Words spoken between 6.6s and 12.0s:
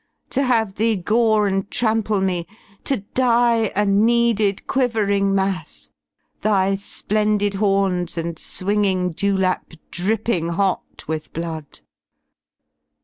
splendid horns And swinging dewlap dripping hot with blood.